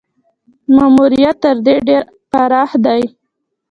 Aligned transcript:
ماموریت 0.75 1.35
تر 1.43 1.55
دې 1.65 1.75
ډېر 1.87 2.03
پراخ 2.31 2.71
دی. 2.85 3.01